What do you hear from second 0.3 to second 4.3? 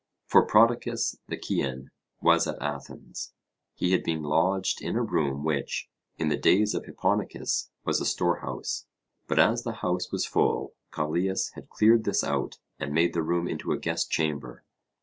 Prodicus the Cean was at Athens: he had been